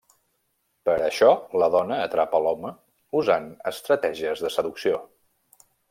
[0.89, 1.29] Per a això
[1.63, 2.73] la dona atrapa a l'home
[3.21, 5.03] usant estratègies de seducció.